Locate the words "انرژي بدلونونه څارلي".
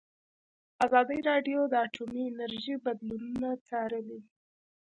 2.29-4.19